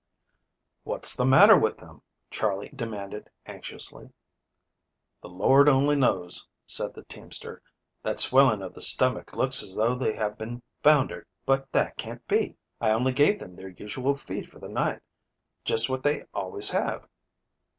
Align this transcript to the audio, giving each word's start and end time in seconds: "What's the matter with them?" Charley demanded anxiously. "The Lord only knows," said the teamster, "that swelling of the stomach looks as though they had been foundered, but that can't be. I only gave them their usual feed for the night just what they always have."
"What's 0.83 1.15
the 1.15 1.27
matter 1.27 1.55
with 1.55 1.77
them?" 1.77 2.01
Charley 2.31 2.69
demanded 2.75 3.29
anxiously. 3.45 4.09
"The 5.21 5.29
Lord 5.29 5.69
only 5.69 5.95
knows," 5.95 6.49
said 6.65 6.95
the 6.95 7.03
teamster, 7.03 7.61
"that 8.01 8.19
swelling 8.19 8.63
of 8.63 8.73
the 8.73 8.81
stomach 8.81 9.35
looks 9.35 9.61
as 9.61 9.75
though 9.75 9.93
they 9.93 10.13
had 10.13 10.39
been 10.39 10.63
foundered, 10.81 11.27
but 11.45 11.71
that 11.73 11.97
can't 11.97 12.27
be. 12.27 12.57
I 12.81 12.89
only 12.89 13.13
gave 13.13 13.37
them 13.37 13.55
their 13.55 13.69
usual 13.69 14.15
feed 14.15 14.49
for 14.49 14.57
the 14.57 14.69
night 14.69 15.01
just 15.65 15.87
what 15.87 16.01
they 16.01 16.23
always 16.33 16.71
have." 16.71 17.07